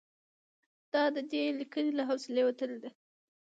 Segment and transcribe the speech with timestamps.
[0.93, 2.89] دا د دې لیکنې له حوصلې وتلي دي.